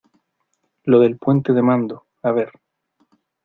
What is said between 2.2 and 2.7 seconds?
a ver...